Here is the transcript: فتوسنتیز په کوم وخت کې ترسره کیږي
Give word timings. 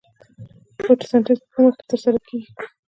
فتوسنتیز 0.85 1.39
په 1.41 1.47
کوم 1.53 1.63
وخت 1.65 1.79
کې 1.81 1.85
ترسره 1.89 2.19
کیږي 2.27 2.51